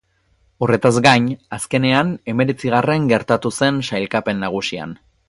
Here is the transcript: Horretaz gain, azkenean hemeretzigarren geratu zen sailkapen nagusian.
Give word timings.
Horretaz 0.65 0.91
gain, 1.07 1.27
azkenean 1.57 2.09
hemeretzigarren 2.33 3.07
geratu 3.15 3.53
zen 3.59 3.79
sailkapen 3.91 4.43
nagusian. 4.47 4.97